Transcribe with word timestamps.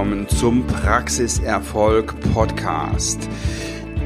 willkommen 0.00 0.28
zum 0.30 0.66
Praxiserfolg 0.66 2.18
Podcast. 2.32 3.28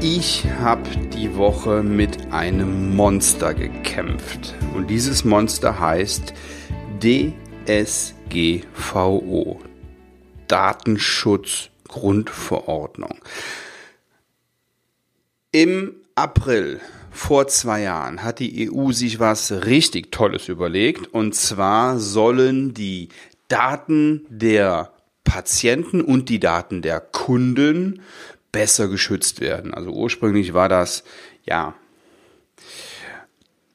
Ich 0.01 0.43
habe 0.59 0.89
die 1.13 1.37
Woche 1.37 1.83
mit 1.83 2.33
einem 2.33 2.93
Monster 2.93 3.53
gekämpft 3.53 4.55
und 4.75 4.89
dieses 4.89 5.23
Monster 5.23 5.79
heißt 5.79 6.33
DSGVO, 7.71 9.61
Datenschutzgrundverordnung. 10.49 13.15
Im 15.53 15.95
April 16.15 16.81
vor 17.09 17.47
zwei 17.47 17.83
Jahren 17.83 18.21
hat 18.21 18.39
die 18.39 18.69
EU 18.69 18.91
sich 18.91 19.21
was 19.21 19.49
richtig 19.65 20.11
Tolles 20.11 20.49
überlegt 20.49 21.07
und 21.13 21.35
zwar 21.35 21.99
sollen 21.99 22.73
die 22.73 23.07
Daten 23.47 24.25
der 24.29 24.91
Patienten 25.35 25.99
und 25.99 26.29
die 26.29 26.39
Daten 26.39 26.81
der 26.81 27.01
Kunden 27.01 27.99
besser 28.53 28.87
geschützt 28.87 29.41
werden. 29.41 29.73
Also 29.73 29.91
ursprünglich 29.91 30.53
war 30.53 30.69
das 30.69 31.03
ja 31.43 31.73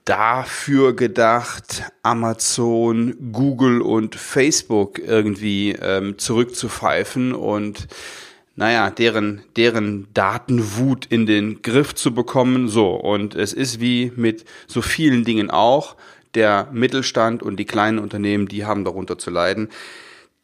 dafür 0.06 0.96
gedacht, 0.96 1.82
Amazon, 2.02 3.14
Google 3.30 3.82
und 3.82 4.14
Facebook 4.14 4.98
irgendwie 5.00 5.72
ähm, 5.72 6.16
zurückzupfeifen 6.16 7.34
und 7.34 7.88
naja, 8.56 8.88
deren, 8.88 9.42
deren 9.54 10.08
Datenwut 10.14 11.04
in 11.04 11.26
den 11.26 11.60
Griff 11.60 11.94
zu 11.94 12.14
bekommen. 12.14 12.68
So, 12.68 12.94
und 12.94 13.34
es 13.34 13.52
ist 13.52 13.80
wie 13.80 14.12
mit 14.16 14.46
so 14.66 14.80
vielen 14.80 15.24
Dingen 15.24 15.50
auch, 15.50 15.96
der 16.34 16.68
Mittelstand 16.72 17.42
und 17.42 17.58
die 17.58 17.66
kleinen 17.66 17.98
Unternehmen, 17.98 18.48
die 18.48 18.64
haben 18.64 18.86
darunter 18.86 19.18
zu 19.18 19.28
leiden. 19.28 19.68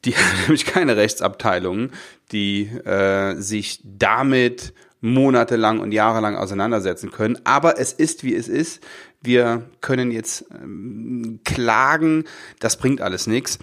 Die 0.07 0.17
haben 0.17 0.41
nämlich 0.43 0.65
keine 0.65 0.97
Rechtsabteilungen, 0.97 1.93
die 2.33 2.67
äh, 2.67 3.35
sich 3.41 3.81
damit 3.85 4.73
monatelang 5.01 5.81
und 5.81 5.93
jahrelang 5.93 6.37
auseinandersetzen 6.37 7.11
können. 7.11 7.39
Aber 7.45 7.79
es 7.79 7.93
ist, 7.93 8.25
wie 8.25 8.35
es 8.35 8.49
ist. 8.49 8.83
Wir 9.21 9.69
können 9.81 10.11
jetzt 10.11 10.47
ähm, 10.51 11.41
klagen, 11.45 12.25
das 12.61 12.77
bringt 12.77 13.03
alles 13.03 13.27
nichts. 13.27 13.59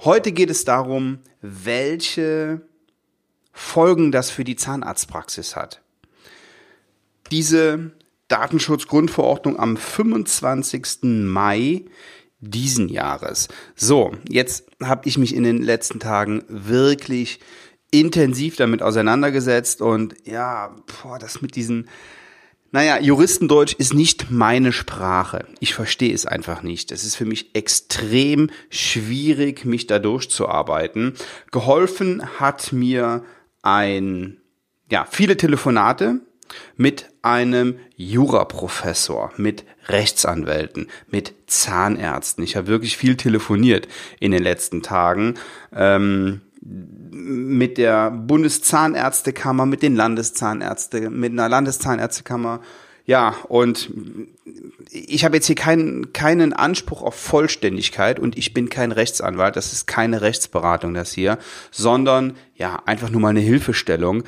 Heute 0.00 0.32
geht 0.32 0.50
es 0.50 0.64
darum, 0.64 1.18
welche 1.42 2.62
Folgen 3.52 4.10
das 4.10 4.30
für 4.30 4.44
die 4.44 4.56
Zahnarztpraxis 4.56 5.54
hat. 5.54 5.80
Diese 7.30 7.92
Datenschutzgrundverordnung 8.28 9.58
am 9.58 9.76
25. 9.76 11.02
Mai 11.02 11.84
diesen 12.50 12.88
Jahres. 12.88 13.48
So, 13.74 14.12
jetzt 14.28 14.64
habe 14.82 15.08
ich 15.08 15.18
mich 15.18 15.34
in 15.34 15.42
den 15.42 15.62
letzten 15.62 16.00
Tagen 16.00 16.44
wirklich 16.48 17.40
intensiv 17.90 18.56
damit 18.56 18.82
auseinandergesetzt 18.82 19.80
und 19.80 20.14
ja, 20.24 20.74
boah, 21.02 21.18
das 21.18 21.42
mit 21.42 21.56
diesen 21.56 21.88
naja, 22.74 22.98
Juristendeutsch 22.98 23.74
ist 23.78 23.94
nicht 23.94 24.32
meine 24.32 24.72
Sprache. 24.72 25.46
Ich 25.60 25.74
verstehe 25.74 26.12
es 26.12 26.26
einfach 26.26 26.64
nicht. 26.64 26.90
Es 26.90 27.04
ist 27.04 27.14
für 27.14 27.24
mich 27.24 27.54
extrem 27.54 28.50
schwierig, 28.68 29.64
mich 29.64 29.86
da 29.86 30.00
durchzuarbeiten. 30.00 31.14
Geholfen 31.52 32.40
hat 32.40 32.72
mir 32.72 33.22
ein, 33.62 34.38
ja, 34.90 35.06
viele 35.08 35.36
Telefonate 35.36 36.18
mit 36.76 37.10
einem 37.22 37.78
Juraprofessor, 37.96 39.32
mit 39.36 39.64
Rechtsanwälten, 39.88 40.88
mit 41.10 41.34
Zahnärzten. 41.46 42.44
Ich 42.44 42.56
habe 42.56 42.66
wirklich 42.68 42.96
viel 42.96 43.16
telefoniert 43.16 43.88
in 44.20 44.32
den 44.32 44.42
letzten 44.42 44.82
Tagen. 44.82 45.34
Ähm, 45.74 46.40
mit 46.64 47.76
der 47.76 48.10
Bundeszahnärztekammer, 48.10 49.66
mit 49.66 49.82
den 49.82 49.94
Landeszahnärzte, 49.94 51.10
mit 51.10 51.32
einer 51.32 51.48
Landeszahnärztekammer. 51.48 52.60
Ja, 53.06 53.36
und 53.48 53.90
ich 54.90 55.24
habe 55.24 55.36
jetzt 55.36 55.46
hier 55.46 55.56
keinen, 55.56 56.14
keinen 56.14 56.54
Anspruch 56.54 57.02
auf 57.02 57.14
Vollständigkeit 57.14 58.18
und 58.18 58.38
ich 58.38 58.54
bin 58.54 58.70
kein 58.70 58.92
Rechtsanwalt, 58.92 59.56
das 59.56 59.74
ist 59.74 59.86
keine 59.86 60.22
Rechtsberatung 60.22 60.94
das 60.94 61.12
hier, 61.12 61.38
sondern 61.70 62.36
ja, 62.54 62.82
einfach 62.86 63.10
nur 63.10 63.20
mal 63.20 63.28
eine 63.28 63.40
Hilfestellung, 63.40 64.24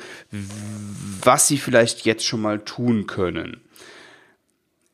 was 1.23 1.47
Sie 1.47 1.57
vielleicht 1.57 2.05
jetzt 2.05 2.25
schon 2.25 2.41
mal 2.41 2.59
tun 2.59 3.07
können. 3.07 3.61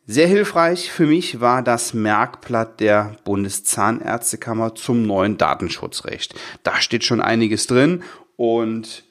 Sehr 0.05 0.27
hilfreich 0.27 0.91
für 0.91 1.05
mich 1.05 1.39
war 1.39 1.61
das 1.61 1.94
Merkblatt 1.94 2.79
der 2.79 3.17
Bundeszahnärztekammer 3.23 4.75
zum 4.75 5.03
neuen 5.03 5.38
Datenschutzrecht. 5.38 6.35
Da 6.63 6.81
steht 6.81 7.05
schon 7.05 7.21
einiges 7.21 7.67
drin 7.67 8.03
und 8.35 9.05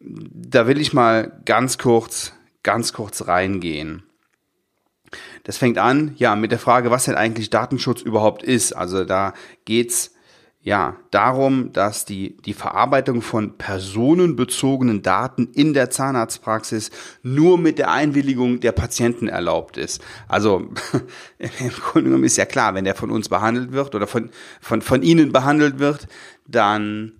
da 0.00 0.66
will 0.66 0.80
ich 0.80 0.92
mal 0.92 1.40
ganz 1.44 1.78
kurz, 1.78 2.32
ganz 2.62 2.92
kurz 2.92 3.26
reingehen. 3.26 4.02
Das 5.44 5.58
fängt 5.58 5.78
an, 5.78 6.14
ja, 6.16 6.36
mit 6.36 6.52
der 6.52 6.58
Frage, 6.58 6.90
was 6.90 7.04
denn 7.04 7.16
eigentlich 7.16 7.50
Datenschutz 7.50 8.00
überhaupt 8.00 8.42
ist. 8.42 8.72
Also 8.72 9.04
da 9.04 9.34
geht's 9.64 10.12
ja 10.60 10.96
darum, 11.10 11.72
dass 11.72 12.04
die, 12.04 12.36
die 12.36 12.54
Verarbeitung 12.54 13.20
von 13.20 13.58
personenbezogenen 13.58 15.02
Daten 15.02 15.48
in 15.52 15.74
der 15.74 15.90
Zahnarztpraxis 15.90 16.90
nur 17.22 17.58
mit 17.58 17.78
der 17.78 17.90
Einwilligung 17.90 18.60
der 18.60 18.72
Patienten 18.72 19.28
erlaubt 19.28 19.76
ist. 19.76 20.00
Also 20.28 20.70
im 21.38 21.70
Grunde 21.70 22.04
genommen 22.04 22.24
ist 22.24 22.36
ja 22.36 22.46
klar, 22.46 22.74
wenn 22.74 22.84
der 22.84 22.94
von 22.94 23.10
uns 23.10 23.28
behandelt 23.28 23.72
wird 23.72 23.94
oder 23.94 24.06
von, 24.06 24.30
von, 24.60 24.82
von 24.82 25.02
Ihnen 25.02 25.32
behandelt 25.32 25.80
wird, 25.80 26.06
dann 26.46 27.12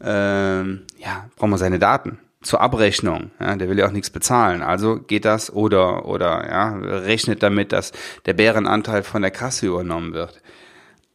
ähm, 0.00 0.82
ja, 0.98 1.28
brauchen 1.36 1.50
wir 1.50 1.58
seine 1.58 1.80
Daten 1.80 2.18
zur 2.42 2.60
Abrechnung. 2.60 3.30
Ja, 3.40 3.56
der 3.56 3.68
will 3.68 3.78
ja 3.78 3.86
auch 3.86 3.92
nichts 3.92 4.10
bezahlen. 4.10 4.62
Also 4.62 5.00
geht 5.00 5.24
das 5.24 5.52
oder 5.52 6.06
oder 6.06 6.48
ja, 6.48 6.76
rechnet 6.76 7.42
damit, 7.42 7.72
dass 7.72 7.92
der 8.26 8.34
Bärenanteil 8.34 9.02
von 9.02 9.22
der 9.22 9.30
Kasse 9.30 9.66
übernommen 9.66 10.12
wird. 10.14 10.40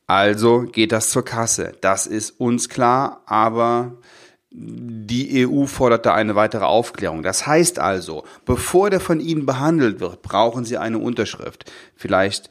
Also 0.06 0.62
geht 0.62 0.92
das 0.92 1.10
zur 1.10 1.24
Kasse. 1.24 1.74
Das 1.82 2.08
ist 2.08 2.40
uns 2.40 2.68
klar, 2.68 3.22
aber 3.26 3.94
die 4.56 5.48
EU 5.48 5.66
fordert 5.66 6.06
da 6.06 6.14
eine 6.14 6.36
weitere 6.36 6.66
Aufklärung. 6.66 7.24
Das 7.24 7.48
heißt 7.48 7.80
also, 7.80 8.24
bevor 8.46 8.92
der 8.92 9.00
von 9.00 9.20
Ihnen 9.20 9.48
behandelt 9.48 10.00
wird, 10.00 10.22
brauchen 10.22 10.64
Sie 10.64 10.78
eine 10.78 11.00
Unterschrift. 11.00 11.72
Vielleicht 11.96 12.50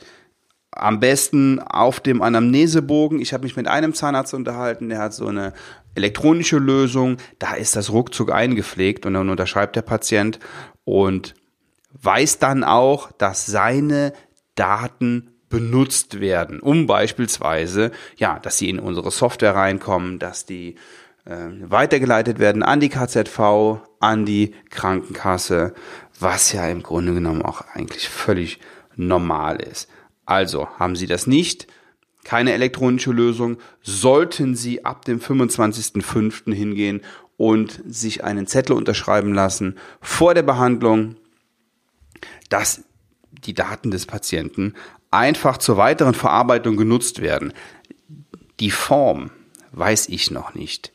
am 0.72 1.00
besten 1.00 1.60
auf 1.60 2.00
dem 2.00 2.22
Anamnesebogen. 2.22 3.20
Ich 3.20 3.32
habe 3.32 3.44
mich 3.44 3.56
mit 3.56 3.68
einem 3.68 3.94
Zahnarzt 3.94 4.34
unterhalten, 4.34 4.88
der 4.88 4.98
hat 4.98 5.14
so 5.14 5.26
eine 5.26 5.52
elektronische 5.94 6.58
Lösung. 6.58 7.18
Da 7.38 7.54
ist 7.54 7.76
das 7.76 7.90
ruckzuck 7.90 8.32
eingepflegt 8.32 9.06
und 9.06 9.14
dann 9.14 9.28
unterschreibt 9.28 9.76
der 9.76 9.82
Patient 9.82 10.38
und 10.84 11.34
weiß 12.00 12.38
dann 12.38 12.64
auch, 12.64 13.12
dass 13.12 13.46
seine 13.46 14.12
Daten 14.54 15.28
benutzt 15.48 16.20
werden, 16.20 16.60
um 16.60 16.86
beispielsweise, 16.86 17.90
ja, 18.16 18.38
dass 18.38 18.56
sie 18.56 18.70
in 18.70 18.78
unsere 18.78 19.10
Software 19.10 19.54
reinkommen, 19.54 20.18
dass 20.18 20.46
die 20.46 20.76
äh, 21.26 21.48
weitergeleitet 21.60 22.38
werden 22.38 22.62
an 22.62 22.80
die 22.80 22.88
KZV, 22.88 23.80
an 24.00 24.24
die 24.24 24.54
Krankenkasse, 24.70 25.74
was 26.18 26.52
ja 26.52 26.66
im 26.68 26.82
Grunde 26.82 27.12
genommen 27.12 27.42
auch 27.42 27.62
eigentlich 27.74 28.08
völlig 28.08 28.60
normal 28.96 29.56
ist. 29.56 29.90
Also 30.24 30.68
haben 30.78 30.96
Sie 30.96 31.06
das 31.06 31.26
nicht, 31.26 31.66
keine 32.24 32.52
elektronische 32.52 33.10
Lösung, 33.10 33.58
sollten 33.82 34.54
Sie 34.54 34.84
ab 34.84 35.04
dem 35.04 35.20
25.05. 35.20 36.54
hingehen 36.54 37.00
und 37.36 37.82
sich 37.86 38.22
einen 38.22 38.46
Zettel 38.46 38.76
unterschreiben 38.76 39.34
lassen 39.34 39.76
vor 40.00 40.34
der 40.34 40.42
Behandlung, 40.42 41.16
dass 42.48 42.84
die 43.30 43.54
Daten 43.54 43.90
des 43.90 44.06
Patienten 44.06 44.74
einfach 45.10 45.58
zur 45.58 45.76
weiteren 45.76 46.14
Verarbeitung 46.14 46.76
genutzt 46.76 47.20
werden. 47.20 47.52
Die 48.60 48.70
Form 48.70 49.30
weiß 49.72 50.08
ich 50.08 50.30
noch 50.30 50.54
nicht. 50.54 50.92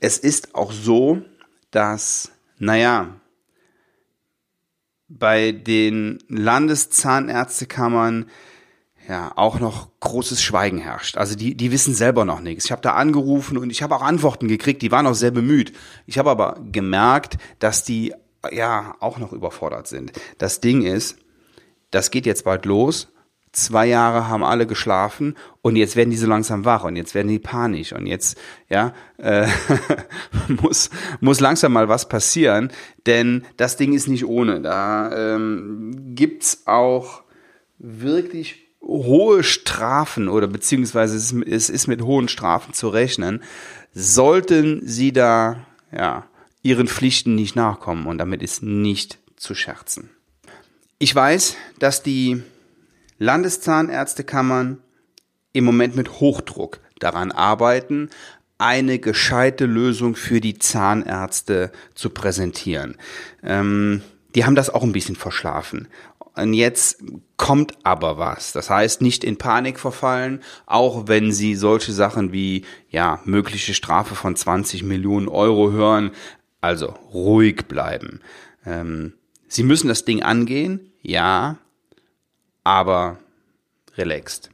Es 0.00 0.18
ist 0.18 0.54
auch 0.54 0.72
so, 0.72 1.22
dass, 1.70 2.32
naja, 2.58 3.19
bei 5.10 5.52
den 5.52 6.18
Landeszahnärztekammern 6.28 8.26
ja 9.08 9.32
auch 9.34 9.58
noch 9.58 9.88
großes 9.98 10.40
Schweigen 10.40 10.78
herrscht. 10.78 11.16
Also 11.18 11.34
die, 11.34 11.56
die 11.56 11.72
wissen 11.72 11.94
selber 11.94 12.24
noch 12.24 12.40
nichts. 12.40 12.64
Ich 12.66 12.72
habe 12.72 12.80
da 12.80 12.94
angerufen 12.94 13.58
und 13.58 13.70
ich 13.70 13.82
habe 13.82 13.96
auch 13.96 14.02
Antworten 14.02 14.46
gekriegt, 14.46 14.82
die 14.82 14.92
waren 14.92 15.06
auch 15.06 15.14
sehr 15.14 15.32
bemüht. 15.32 15.72
Ich 16.06 16.16
habe 16.18 16.30
aber 16.30 16.60
gemerkt, 16.70 17.38
dass 17.58 17.82
die 17.82 18.14
ja 18.52 18.94
auch 19.00 19.18
noch 19.18 19.32
überfordert 19.32 19.88
sind. 19.88 20.12
Das 20.38 20.60
Ding 20.60 20.82
ist, 20.82 21.18
das 21.90 22.12
geht 22.12 22.24
jetzt 22.24 22.44
bald 22.44 22.64
los 22.64 23.08
zwei 23.52 23.86
Jahre 23.86 24.28
haben 24.28 24.44
alle 24.44 24.66
geschlafen 24.66 25.36
und 25.62 25.76
jetzt 25.76 25.96
werden 25.96 26.10
die 26.10 26.16
so 26.16 26.26
langsam 26.26 26.64
wach 26.64 26.84
und 26.84 26.96
jetzt 26.96 27.14
werden 27.14 27.28
die 27.28 27.38
panisch 27.38 27.92
und 27.92 28.06
jetzt 28.06 28.38
ja 28.68 28.94
äh, 29.18 29.48
muss 30.48 30.90
muss 31.20 31.40
langsam 31.40 31.72
mal 31.72 31.88
was 31.88 32.08
passieren, 32.08 32.70
denn 33.06 33.44
das 33.56 33.76
Ding 33.76 33.92
ist 33.92 34.08
nicht 34.08 34.24
ohne. 34.24 34.60
Da 34.60 35.34
ähm, 35.34 36.14
gibt's 36.14 36.62
auch 36.66 37.22
wirklich 37.78 38.66
hohe 38.82 39.42
Strafen 39.42 40.28
oder 40.28 40.46
beziehungsweise 40.46 41.16
es 41.16 41.32
ist, 41.32 41.46
es 41.46 41.70
ist 41.70 41.86
mit 41.86 42.02
hohen 42.02 42.28
Strafen 42.28 42.72
zu 42.72 42.88
rechnen. 42.88 43.42
sollten 43.92 44.82
Sie 44.86 45.12
da 45.12 45.66
ja, 45.92 46.26
Ihren 46.62 46.86
Pflichten 46.86 47.34
nicht 47.34 47.56
nachkommen 47.56 48.06
und 48.06 48.18
damit 48.18 48.42
ist 48.42 48.62
nicht 48.62 49.18
zu 49.36 49.54
scherzen. 49.54 50.10
Ich 50.98 51.14
weiß, 51.14 51.56
dass 51.78 52.02
die 52.02 52.42
Landeszahnärztekammern 53.20 54.78
im 55.52 55.64
Moment 55.64 55.94
mit 55.94 56.20
Hochdruck 56.20 56.80
daran 56.98 57.30
arbeiten, 57.30 58.10
eine 58.58 58.98
gescheite 58.98 59.66
Lösung 59.66 60.16
für 60.16 60.40
die 60.40 60.58
Zahnärzte 60.58 61.70
zu 61.94 62.10
präsentieren. 62.10 62.96
Ähm, 63.42 64.02
die 64.34 64.44
haben 64.44 64.54
das 64.54 64.70
auch 64.70 64.82
ein 64.82 64.92
bisschen 64.92 65.16
verschlafen. 65.16 65.88
Und 66.34 66.54
jetzt 66.54 67.02
kommt 67.36 67.74
aber 67.82 68.16
was. 68.16 68.52
Das 68.52 68.70
heißt, 68.70 69.02
nicht 69.02 69.24
in 69.24 69.36
Panik 69.36 69.78
verfallen, 69.78 70.42
auch 70.66 71.08
wenn 71.08 71.32
Sie 71.32 71.54
solche 71.56 71.92
Sachen 71.92 72.32
wie, 72.32 72.64
ja, 72.88 73.20
mögliche 73.24 73.74
Strafe 73.74 74.14
von 74.14 74.36
20 74.36 74.82
Millionen 74.82 75.28
Euro 75.28 75.72
hören. 75.72 76.12
Also 76.60 76.94
ruhig 77.12 77.66
bleiben. 77.66 78.20
Ähm, 78.64 79.14
Sie 79.48 79.62
müssen 79.62 79.88
das 79.88 80.04
Ding 80.04 80.22
angehen, 80.22 80.92
ja, 81.02 81.58
aber 82.70 83.18
relaxed. 83.96 84.50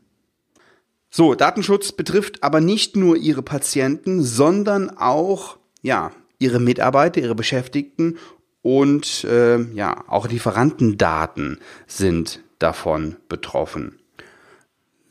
So, 1.10 1.34
Datenschutz 1.34 1.92
betrifft 1.92 2.42
aber 2.42 2.62
nicht 2.62 2.96
nur 2.96 3.18
Ihre 3.18 3.42
Patienten, 3.42 4.22
sondern 4.22 4.88
auch, 4.96 5.58
ja, 5.82 6.12
Ihre 6.38 6.58
Mitarbeiter, 6.58 7.20
Ihre 7.20 7.34
Beschäftigten 7.34 8.16
und 8.62 9.24
äh, 9.24 9.60
ja, 9.74 10.02
auch 10.08 10.28
Lieferantendaten 10.28 11.60
sind 11.86 12.40
davon 12.58 13.16
betroffen. 13.28 13.98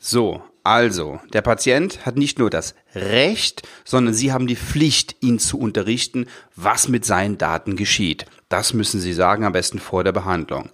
So, 0.00 0.42
also, 0.64 1.20
der 1.32 1.42
Patient 1.42 2.04
hat 2.06 2.16
nicht 2.16 2.40
nur 2.40 2.50
das 2.50 2.74
Recht, 2.92 3.62
sondern 3.84 4.14
Sie 4.14 4.32
haben 4.32 4.48
die 4.48 4.56
Pflicht, 4.56 5.14
ihn 5.20 5.38
zu 5.38 5.60
unterrichten, 5.60 6.26
was 6.56 6.88
mit 6.88 7.04
seinen 7.04 7.38
Daten 7.38 7.76
geschieht. 7.76 8.26
Das 8.48 8.74
müssen 8.74 9.00
Sie 9.00 9.12
sagen, 9.12 9.44
am 9.44 9.52
besten 9.52 9.78
vor 9.78 10.02
der 10.02 10.10
Behandlung. 10.10 10.70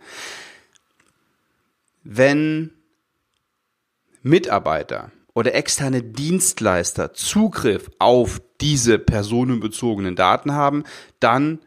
Wenn 2.04 2.70
Mitarbeiter 4.22 5.10
oder 5.34 5.54
externe 5.54 6.02
Dienstleister 6.02 7.14
Zugriff 7.14 7.90
auf 7.98 8.40
diese 8.60 8.98
personenbezogenen 8.98 10.16
Daten 10.16 10.52
haben, 10.52 10.84
dann 11.20 11.60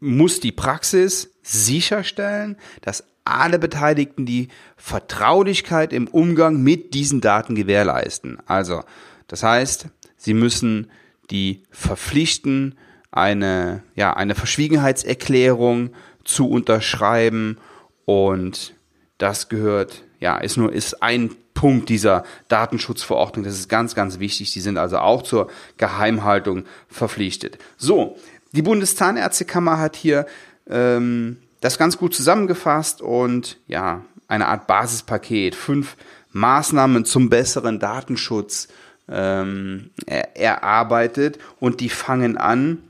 muss 0.00 0.40
die 0.40 0.52
Praxis 0.52 1.30
sicherstellen, 1.42 2.56
dass 2.82 3.04
alle 3.24 3.58
Beteiligten 3.58 4.26
die 4.26 4.48
Vertraulichkeit 4.76 5.92
im 5.92 6.08
Umgang 6.08 6.62
mit 6.62 6.92
diesen 6.92 7.20
Daten 7.20 7.54
gewährleisten. 7.54 8.38
Also, 8.46 8.82
das 9.28 9.42
heißt, 9.42 9.86
sie 10.16 10.34
müssen 10.34 10.90
die 11.30 11.62
verpflichten, 11.70 12.76
eine, 13.10 13.82
ja, 13.94 14.14
eine 14.14 14.34
Verschwiegenheitserklärung 14.34 15.90
zu 16.24 16.50
unterschreiben 16.50 17.58
und 18.04 18.73
das 19.18 19.48
gehört, 19.48 20.02
ja, 20.20 20.38
ist 20.38 20.56
nur, 20.56 20.72
ist 20.72 21.02
ein 21.02 21.34
Punkt 21.54 21.88
dieser 21.88 22.24
Datenschutzverordnung. 22.48 23.44
Das 23.44 23.54
ist 23.54 23.68
ganz, 23.68 23.94
ganz 23.94 24.18
wichtig. 24.18 24.52
Die 24.52 24.60
sind 24.60 24.76
also 24.76 24.98
auch 24.98 25.22
zur 25.22 25.48
Geheimhaltung 25.76 26.64
verpflichtet. 26.88 27.58
So, 27.76 28.18
die 28.52 28.62
Bundeszahnärztekammer 28.62 29.78
hat 29.78 29.96
hier 29.96 30.26
ähm, 30.68 31.38
das 31.60 31.78
ganz 31.78 31.96
gut 31.96 32.14
zusammengefasst 32.14 33.00
und 33.00 33.58
ja, 33.66 34.04
eine 34.28 34.48
Art 34.48 34.66
Basispaket, 34.66 35.54
fünf 35.54 35.96
Maßnahmen 36.32 37.04
zum 37.04 37.30
besseren 37.30 37.78
Datenschutz 37.78 38.68
ähm, 39.08 39.90
er, 40.06 40.36
erarbeitet 40.36 41.38
und 41.60 41.80
die 41.80 41.88
fangen 41.88 42.36
an 42.36 42.82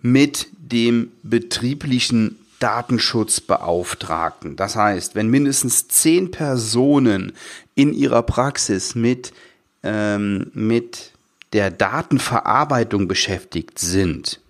mit 0.00 0.48
dem 0.58 1.12
betrieblichen 1.22 2.38
Datenschutzbeauftragten. 2.60 4.56
Das 4.56 4.76
heißt, 4.76 5.14
wenn 5.14 5.28
mindestens 5.28 5.88
zehn 5.88 6.30
Personen 6.30 7.32
in 7.74 7.92
ihrer 7.92 8.22
Praxis 8.22 8.94
mit, 8.94 9.34
ähm, 9.82 10.50
mit 10.54 11.12
der 11.52 11.70
Datenverarbeitung 11.70 13.08
beschäftigt 13.08 13.78
sind, 13.78 14.40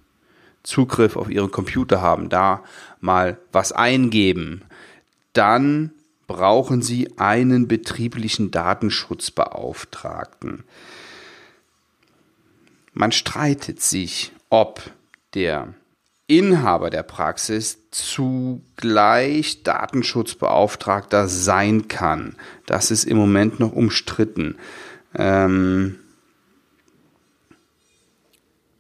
Zugriff 0.62 1.16
auf 1.16 1.28
ihren 1.28 1.50
Computer 1.50 2.00
haben, 2.00 2.28
da 2.28 2.62
mal 3.00 3.38
was 3.52 3.72
eingeben, 3.72 4.62
dann 5.34 5.90
brauchen 6.26 6.82
sie 6.82 7.18
einen 7.18 7.68
betrieblichen 7.68 8.50
Datenschutzbeauftragten. 8.50 10.64
Man 12.94 13.12
streitet 13.12 13.82
sich, 13.82 14.32
ob 14.48 14.80
der 15.34 15.74
Inhaber 16.26 16.90
der 16.90 17.02
Praxis 17.02 17.90
zugleich 17.90 19.62
Datenschutzbeauftragter 19.62 21.28
sein 21.28 21.88
kann. 21.88 22.36
Das 22.66 22.90
ist 22.90 23.04
im 23.04 23.18
Moment 23.18 23.60
noch 23.60 23.72
umstritten. 23.72 24.56
Ähm, 25.14 25.98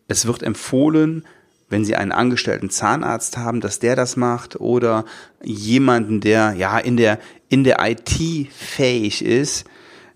es 0.08 0.26
wird 0.26 0.42
empfohlen, 0.42 1.26
wenn 1.68 1.84
Sie 1.84 1.96
einen 1.96 2.12
angestellten 2.12 2.70
Zahnarzt 2.70 3.36
haben, 3.36 3.60
dass 3.60 3.78
der 3.78 3.94
das 3.96 4.16
macht 4.16 4.58
oder 4.60 5.04
jemanden, 5.42 6.20
der 6.20 6.54
ja 6.54 6.78
in 6.78 6.96
der 6.96 7.18
in 7.48 7.64
der 7.64 7.78
IT 7.80 8.52
fähig 8.52 9.24
ist. 9.24 9.64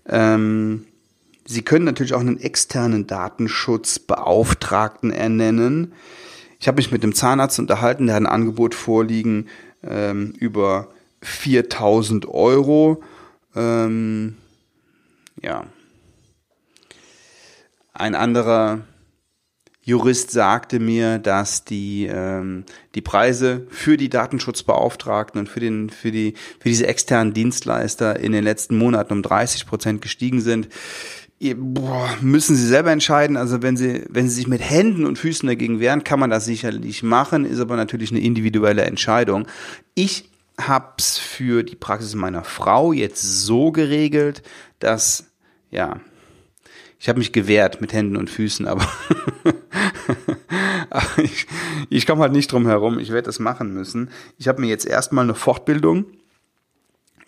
Ähm, 0.07 0.85
Sie 1.45 1.63
können 1.63 1.85
natürlich 1.85 2.13
auch 2.13 2.19
einen 2.19 2.39
externen 2.39 3.07
Datenschutzbeauftragten 3.07 5.11
ernennen. 5.11 5.93
Ich 6.59 6.67
habe 6.67 6.75
mich 6.75 6.91
mit 6.91 7.03
dem 7.03 7.15
Zahnarzt 7.15 7.57
unterhalten, 7.57 8.07
der 8.07 8.15
hat 8.15 8.23
ein 8.23 8.27
Angebot 8.27 8.75
vorliegen 8.75 9.47
ähm, 9.81 10.33
über 10.37 10.89
4000 11.21 12.27
Euro. 12.27 13.01
Ähm, 13.55 14.35
ja. 15.41 15.65
Ein 17.93 18.15
anderer 18.15 18.81
Jurist 19.81 20.31
sagte 20.31 20.79
mir, 20.79 21.17
dass 21.17 21.63
die, 21.63 22.05
ähm, 22.05 22.65
die 22.93 23.01
Preise 23.01 23.65
für 23.69 23.97
die 23.97 24.09
Datenschutzbeauftragten 24.09 25.39
und 25.39 25.47
für, 25.47 25.61
den, 25.61 25.89
für, 25.89 26.11
die, 26.11 26.35
für 26.59 26.69
diese 26.69 26.87
externen 26.87 27.33
Dienstleister 27.33 28.19
in 28.19 28.33
den 28.33 28.43
letzten 28.43 28.77
Monaten 28.77 29.13
um 29.13 29.23
30 29.23 29.65
Prozent 29.65 30.01
gestiegen 30.01 30.41
sind. 30.41 30.67
Boah, 31.41 32.17
müssen 32.19 32.55
Sie 32.55 32.67
selber 32.67 32.91
entscheiden. 32.91 33.37
Also 33.37 33.61
wenn 33.61 33.77
Sie, 33.77 34.03
wenn 34.09 34.27
Sie 34.27 34.35
sich 34.35 34.47
mit 34.47 34.61
Händen 34.61 35.05
und 35.05 35.17
Füßen 35.17 35.47
dagegen 35.47 35.79
wehren, 35.79 36.03
kann 36.03 36.19
man 36.19 36.29
das 36.29 36.45
sicherlich 36.45 37.01
machen, 37.01 37.45
ist 37.45 37.61
aber 37.61 37.77
natürlich 37.77 38.11
eine 38.11 38.19
individuelle 38.19 38.83
Entscheidung. 38.83 39.47
Ich 39.95 40.29
hab's 40.59 41.17
für 41.17 41.63
die 41.63 41.77
Praxis 41.77 42.13
meiner 42.15 42.43
Frau 42.43 42.91
jetzt 42.91 43.21
so 43.21 43.71
geregelt, 43.71 44.43
dass 44.79 45.31
ja, 45.71 46.01
ich 46.99 47.07
habe 47.07 47.19
mich 47.19 47.31
gewehrt 47.31 47.79
mit 47.79 47.93
Händen 47.93 48.17
und 48.17 48.29
Füßen, 48.29 48.67
aber 48.67 48.85
ich, 51.23 51.47
ich 51.89 52.05
komme 52.05 52.23
halt 52.23 52.33
nicht 52.33 52.51
drum 52.51 52.67
herum. 52.67 52.99
Ich 52.99 53.11
werde 53.11 53.27
das 53.27 53.39
machen 53.39 53.73
müssen. 53.73 54.09
Ich 54.37 54.49
habe 54.49 54.59
mir 54.59 54.67
jetzt 54.67 54.85
erstmal 54.85 55.23
eine 55.23 55.35
Fortbildung 55.35 56.05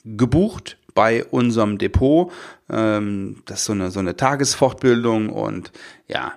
gebucht 0.04 0.78
bei 0.94 1.26
unserem 1.26 1.78
Depot. 1.78 2.32
Ähm, 2.70 3.44
das 3.46 3.60
ist 3.60 3.66
so 3.66 3.74
eine, 3.74 3.92
so 3.92 4.00
eine 4.00 4.16
Tagesfortbildung 4.16 5.30
und 5.30 5.72
ja, 6.08 6.34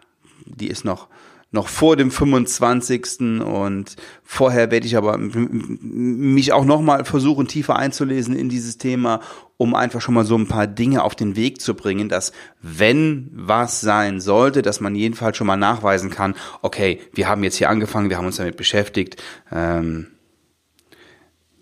die 0.47 0.69
ist 0.69 0.85
noch 0.85 1.09
noch 1.55 1.69
vor 1.69 1.97
dem 1.97 2.11
25. 2.11 3.21
und 3.43 3.95
vorher 4.25 4.73
werde 4.73 4.87
ich 4.87 4.97
aber 4.97 5.17
mich 5.19 6.53
auch 6.53 6.65
nochmal 6.65 7.05
versuchen, 7.05 7.47
tiefer 7.47 7.77
einzulesen 7.77 8.35
in 8.35 8.49
dieses 8.49 8.77
Thema, 8.77 9.21
um 9.57 9.77
einfach 9.77 10.01
schon 10.01 10.15
mal 10.15 10.25
so 10.25 10.37
ein 10.37 10.49
paar 10.49 10.67
Dinge 10.67 11.05
auf 11.05 11.15
den 11.15 11.37
Weg 11.37 11.61
zu 11.61 11.75
bringen, 11.75 12.09
dass 12.09 12.33
wenn 12.61 13.31
was 13.33 13.81
sein 13.81 14.21
sollte, 14.21 14.63
dass 14.63 14.81
man 14.81 14.97
jedenfalls 14.97 15.37
schon 15.37 15.47
mal 15.47 15.57
nachweisen 15.57 16.11
kann, 16.11 16.35
okay, 16.61 17.01
wir 17.13 17.29
haben 17.29 17.45
jetzt 17.45 17.57
hier 17.57 17.71
angefangen, 17.71 18.11
wir 18.11 18.19
haben 18.19 18.27
uns 18.27 18.39
damit 18.39 18.57
beschäftigt, 18.57 19.23
ähm, 19.53 20.09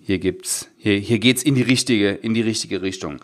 hier 0.04 0.18
gibt's, 0.18 0.68
hier, 0.76 0.99
hier 0.99 1.18
geht's 1.18 1.42
in 1.42 1.54
die 1.54 1.62
richtige, 1.62 2.11
in 2.11 2.35
die 2.35 2.42
richtige 2.42 2.82
Richtung. 2.82 3.21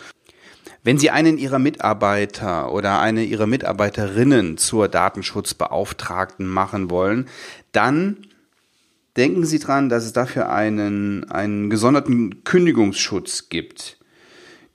Wenn 0.85 0.97
Sie 0.97 1.11
einen 1.11 1.39
Ihrer 1.39 1.59
Mitarbeiter 1.59 2.73
oder 2.73 3.01
eine 3.01 3.25
Ihrer 3.25 3.47
Mitarbeiterinnen 3.47 4.57
zur 4.57 4.89
Datenschutzbeauftragten 4.89 6.47
machen 6.47 6.89
wollen, 6.89 7.27
dann 7.73 8.19
denken 9.17 9.45
Sie 9.45 9.59
dran, 9.59 9.89
dass 9.89 10.05
es 10.05 10.13
dafür 10.13 10.51
einen, 10.51 11.29
einen 11.31 11.69
gesonderten 11.69 12.45
Kündigungsschutz 12.45 13.49
gibt. 13.49 13.99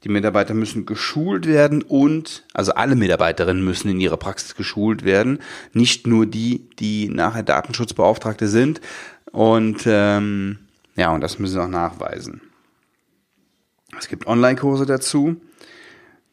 Die 0.03 0.09
Mitarbeiter 0.09 0.53
müssen 0.53 0.85
geschult 0.85 1.47
werden 1.47 1.81
und, 1.81 2.43
also 2.53 2.73
alle 2.73 2.95
Mitarbeiterinnen 2.97 3.63
müssen 3.63 3.89
in 3.89 4.01
ihrer 4.01 4.17
Praxis 4.17 4.55
geschult 4.55 5.05
werden, 5.05 5.39
nicht 5.71 6.05
nur 6.07 6.25
die, 6.25 6.67
die 6.77 7.07
nachher 7.07 7.43
Datenschutzbeauftragte 7.43 8.49
sind. 8.49 8.81
Und 9.31 9.83
ähm, 9.85 10.59
ja, 10.95 11.13
und 11.13 11.21
das 11.21 11.39
müssen 11.39 11.53
sie 11.53 11.61
auch 11.61 11.67
nachweisen. 11.67 12.41
Es 13.97 14.07
gibt 14.07 14.27
Online-Kurse 14.27 14.85
dazu 14.85 15.37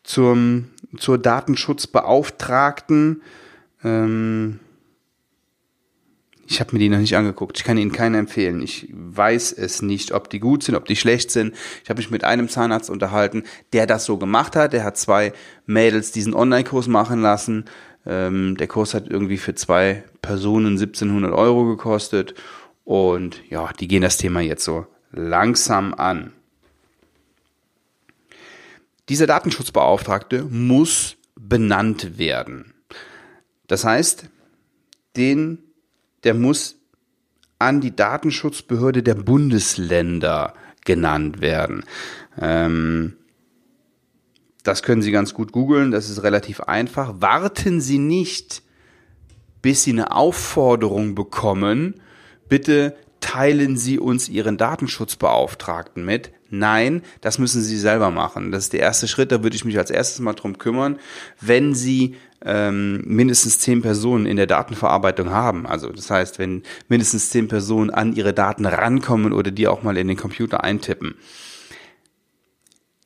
zum, 0.03 0.71
zur 0.99 1.19
Datenschutzbeauftragten. 1.19 3.23
Ähm, 3.85 4.61
ich 6.47 6.59
habe 6.59 6.73
mir 6.73 6.81
die 6.81 6.89
noch 6.89 6.99
nicht 6.99 7.17
angeguckt. 7.17 7.59
Ich 7.59 7.65
kann 7.65 7.79
Ihnen 7.79 7.93
keinen 7.93 8.17
empfehlen. 8.17 8.61
Ich 8.61 8.89
weiß 8.93 9.53
es 9.53 9.83
nicht, 9.83 10.13
ob 10.13 10.31
die 10.31 10.41
gut 10.41 10.65
sind, 10.65 10.75
ob 10.75 10.87
die 10.87 10.97
schlecht 10.97 11.31
sind. 11.31 11.55
Ich 11.85 11.91
habe 11.91 11.99
mich 11.99 12.11
mit 12.11 12.25
einem 12.25 12.49
Zahnarzt 12.49 12.91
unterhalten, 12.91 13.45
der 13.73 13.87
das 13.87 14.05
so 14.05 14.17
gemacht 14.17 14.57
hat. 14.57 14.73
Der 14.73 14.83
hat 14.83 14.97
zwei 14.97 15.33
Mädels 15.67 16.11
diesen 16.11 16.35
Online-Kurs 16.35 16.89
machen 16.89 17.23
lassen. 17.23 17.67
Ähm, 18.05 18.57
der 18.57 18.67
Kurs 18.67 18.95
hat 18.95 19.07
irgendwie 19.07 19.37
für 19.37 19.55
zwei 19.55 20.03
Personen 20.23 20.73
1700 20.73 21.33
Euro 21.33 21.67
gekostet. 21.67 22.35
Und 22.91 23.49
ja, 23.49 23.73
die 23.73 23.87
gehen 23.87 24.03
das 24.03 24.17
Thema 24.17 24.41
jetzt 24.41 24.65
so 24.65 24.85
langsam 25.13 25.95
an. 25.95 26.33
Dieser 29.09 29.29
Datenschutzbeauftragte 29.29 30.43
muss 30.43 31.17
benannt 31.37 32.19
werden. 32.19 32.75
Das 33.69 33.85
heißt, 33.85 34.25
den 35.17 35.59
der 36.25 36.35
muss 36.35 36.81
an 37.61 37.81
die 37.81 37.95
Datenschutzbehörde 37.95 39.05
der 39.05 39.15
Bundesländer 39.15 40.55
genannt 40.85 41.41
werden. 41.41 41.85
Ähm, 42.41 43.19
das 44.65 44.83
können 44.83 45.03
Sie 45.03 45.13
ganz 45.13 45.33
gut 45.33 45.53
googeln, 45.53 45.93
das 45.93 46.11
ist 46.11 46.25
relativ 46.25 46.63
einfach. 46.63 47.21
Warten 47.21 47.81
Sie 47.81 47.99
nicht, 47.99 48.65
bis 49.63 49.85
Sie 49.85 49.93
eine 49.93 50.11
Aufforderung 50.11 51.15
bekommen, 51.15 52.01
bitte 52.51 52.95
teilen 53.21 53.79
Sie 53.79 53.99
uns 53.99 54.29
Ihren 54.29 54.59
Datenschutzbeauftragten 54.59 56.05
mit. 56.05 56.33
Nein, 56.51 57.03
das 57.23 57.39
müssen 57.39 57.63
Sie 57.63 57.79
selber 57.79 58.11
machen. 58.11 58.51
Das 58.53 58.65
ist 58.65 58.73
der 58.75 58.81
erste 58.81 59.09
Schritt, 59.09 59.33
da 59.33 59.43
würde 59.43 59.57
ich 59.57 59.65
mich 59.65 59.79
als 59.79 59.91
erstes 59.91 60.21
mal 60.21 60.35
drum 60.35 60.59
kümmern. 60.59 60.99
Wenn 61.41 61.75
Sie 61.75 62.17
ähm, 62.45 63.03
mindestens 63.07 63.59
zehn 63.59 63.83
Personen 63.83 64.27
in 64.27 64.37
der 64.37 64.47
Datenverarbeitung 64.47 65.31
haben. 65.31 65.67
Also 65.67 65.91
das 65.91 66.11
heißt, 66.11 66.39
wenn 66.39 66.63
mindestens 66.89 67.31
zehn 67.31 67.49
Personen 67.49 67.91
an 67.91 68.15
ihre 68.15 68.33
Daten 68.33 68.67
rankommen 68.67 69.33
oder 69.33 69.51
die 69.51 69.69
auch 69.69 69.83
mal 69.83 69.97
in 69.97 70.09
den 70.09 70.17
Computer 70.17 70.65
eintippen. 70.65 71.17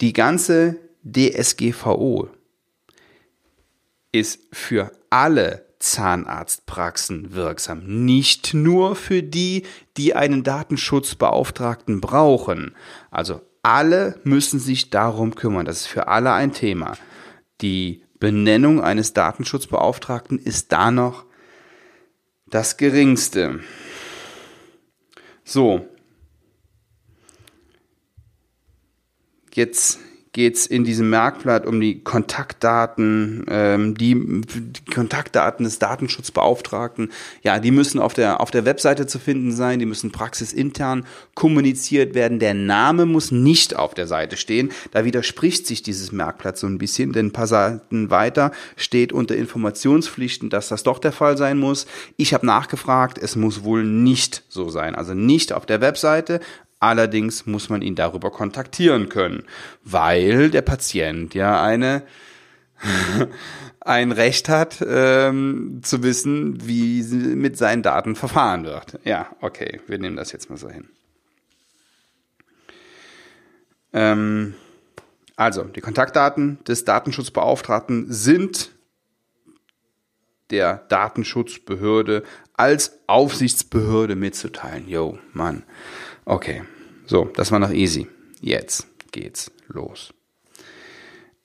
Die 0.01 0.13
ganze 0.13 0.77
DSGVO 1.05 2.29
ist 4.13 4.41
für 4.53 4.93
alle 5.11 5.67
Zahnarztpraxen 5.85 7.35
wirksam, 7.35 8.05
nicht 8.05 8.55
nur 8.55 8.97
für 8.97 9.23
die, 9.23 9.65
die 9.99 10.15
einen 10.15 10.43
Datenschutzbeauftragten 10.43 12.01
brauchen. 12.01 12.75
Also 13.11 13.43
alle 13.63 14.19
müssen 14.25 14.59
sich 14.59 14.89
darum 14.89 15.35
kümmern. 15.35 15.67
Das 15.67 15.83
ist 15.83 15.87
für 15.87 16.09
alle 16.09 16.33
ein 16.33 16.53
Thema. 16.53 16.97
Die 17.61 18.03
Benennung 18.19 18.83
eines 18.83 19.13
Datenschutzbeauftragten 19.13 20.39
ist 20.39 20.73
da 20.73 20.91
noch 20.91 21.27
das 22.47 22.79
geringste. 22.79 23.61
So. 25.45 25.87
Jetzt 29.53 29.99
geht 30.35 30.57
es 30.57 30.67
in 30.67 30.83
diesem 30.83 31.11
Merkblatt 31.11 31.65
um 31.65 31.81
die 31.81 32.01
Kontaktdaten, 32.01 33.47
ähm, 33.49 33.95
die, 33.95 34.15
die, 34.15 34.93
Kontaktdaten 34.93 35.65
des 35.65 35.79
Datenschutzbeauftragten. 35.79 37.13
Ja, 37.43 37.61
die 37.61 37.71
müssen 37.71 38.01
auf 38.01 38.15
der, 38.15 38.41
auf 38.41 38.51
der 38.51 38.65
Webseite 38.65 39.07
zu 39.07 39.21
finden 39.21 39.53
sein, 39.53 39.79
die 39.79 39.87
müssen 39.87 40.11
praxisintern 40.11 41.07
kommuniziert 41.35 42.15
werden. 42.15 42.41
Der 42.41 42.53
Name 42.53 43.07
muss 43.07 43.31
nicht 43.31 43.77
auf 43.77 43.95
der 43.95 44.09
Seite 44.09 44.37
stehen. 44.37 44.73
Da 44.91 45.05
widerspricht 45.05 45.69
sich 45.69 45.85
dieses 45.85 46.11
Merkblatt 46.11 46.59
so 46.59 46.67
ein 46.67 46.79
bisschen, 46.79 47.13
denn 47.13 47.27
ein 47.27 47.33
paar 47.33 47.47
Seiten 47.47 48.11
weiter 48.11 48.51
steht 48.77 49.13
unter 49.13 49.37
Informationspflichten, 49.37 50.51
dass 50.51 50.67
das 50.67 50.83
doch 50.83 50.99
der 50.99 51.13
Fall 51.13 51.39
sein 51.39 51.59
muss. 51.59 51.87
Ich 52.17 52.35
habe 52.35 52.45
nachgefragt, 52.45 53.19
es 53.19 53.37
muss 53.37 53.63
wohl 53.63 53.85
nicht 53.85 54.43
so 54.49 54.69
sein. 54.69 54.97
Also 54.97 55.15
nicht 55.15 55.53
auf 55.53 55.65
der 55.65 55.81
Webseite, 55.81 56.41
Allerdings 56.85 57.47
muss 57.47 57.71
man 57.71 57.81
ihn 57.81 57.95
darüber 57.95 58.31
kontaktieren 58.31 59.09
können, 59.09 59.45
weil 59.85 60.51
der 60.51 60.61
Patient 60.61 61.33
ja 61.33 61.63
eine 61.63 62.03
ein 63.81 64.13
Recht 64.13 64.51
hat, 64.51 64.85
ähm, 64.87 65.81
zu 65.83 66.03
wissen, 66.03 66.69
wie 66.69 67.03
mit 67.03 67.57
seinen 67.57 67.83
Daten 67.83 68.17
verfahren 68.17 68.65
wird. 68.65 68.99
Ja, 69.03 69.35
okay, 69.41 69.81
wir 69.87 69.99
nehmen 69.99 70.17
das 70.17 70.33
jetzt 70.33 70.51
mal 70.51 70.59
so 70.59 70.69
hin. 70.69 70.91
Ähm, 73.95 74.53
also, 75.37 75.63
die 75.63 75.81
Kontaktdaten 75.81 76.63
des 76.65 76.85
Datenschutzbeauftragten 76.85 78.13
sind 78.13 78.73
der 80.51 80.85
Datenschutzbehörde 80.91 82.25
als 82.53 82.99
Aufsichtsbehörde 83.07 84.17
mitzuteilen. 84.17 84.87
Yo, 84.87 85.19
Mann. 85.33 85.63
Okay. 86.27 86.63
So, 87.07 87.31
das 87.35 87.53
war 87.53 87.59
noch 87.59 87.73
easy. 87.73 88.07
Jetzt 88.41 88.87
geht's 89.13 89.51
los. 89.69 90.15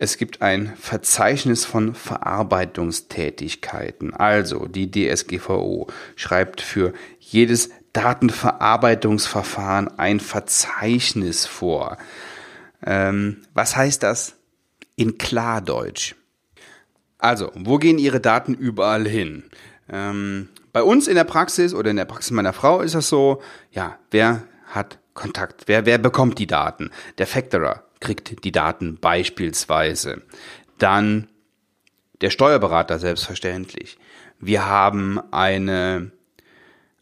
Es 0.01 0.18
gibt 0.18 0.42
ein 0.42 0.78
Verzeichnis 0.78 1.66
von 1.66 1.94
Verarbeitungstätigkeiten. 1.94 4.13
Also 4.13 4.68
die 4.68 4.89
DSGVO 4.89 5.88
schreibt 6.16 6.62
für 6.62 6.94
jedes 7.20 7.72
Datenverarbeitungsverfahren 7.92 10.00
ein 10.00 10.22
Verzeichnis 10.22 11.46
vor. 11.46 11.98
Ähm, 12.86 13.42
was 13.54 13.75
heißt 13.75 14.01
das 14.04 14.36
in 14.96 15.18
Klardeutsch? 15.18 16.16
Also, 17.18 17.51
wo 17.54 17.78
gehen 17.78 17.98
Ihre 17.98 18.22
Daten 18.22 18.54
überall 18.54 19.06
hin? 19.06 19.44
Ähm, 19.89 20.48
bei 20.72 20.82
uns 20.82 21.10
in 21.10 21.16
der 21.16 21.25
Praxis 21.25 21.74
oder 21.74 21.92
in 21.92 21.98
der 21.98 22.06
Praxis 22.06 22.32
meiner 22.32 22.54
Frau 22.54 22.80
ist 22.80 22.96
das 22.96 23.10
so, 23.10 23.42
ja, 23.72 24.00
wer 24.12 24.44
hat 24.68 24.98
Kontakt? 25.20 25.64
Wer, 25.66 25.86
wer 25.86 25.98
bekommt 25.98 26.40
die 26.40 26.48
Daten? 26.48 26.92
Der 27.18 27.28
Factorer 27.28 27.84
kriegt 28.00 28.46
die 28.46 28.54
Daten 28.54 28.98
beispielsweise. 29.00 30.22
Dann 30.78 31.28
der 32.22 32.30
Steuerberater 32.30 33.00
selbstverständlich. 33.00 33.98
Wir 34.40 34.66
haben 34.66 35.20
eine, 35.32 36.12